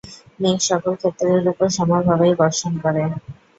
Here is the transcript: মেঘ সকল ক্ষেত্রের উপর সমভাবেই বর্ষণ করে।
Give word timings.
মেঘ 0.39 0.59
সকল 0.69 0.93
ক্ষেত্রের 0.99 1.43
উপর 1.51 1.67
সমভাবেই 1.77 2.33
বর্ষণ 2.39 2.73
করে। 2.83 3.03